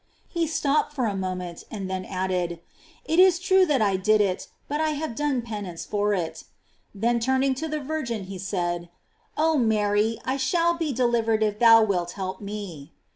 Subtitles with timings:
[0.27, 2.59] He stopped for a moment, and then ad ded:
[3.05, 6.43] "It is true that I did it, but I have done penance for it."
[6.95, 8.89] Then turning to the Virgin, he said:
[9.37, 12.93] "Oh Mary, I shall be delivered if thou wilt help me."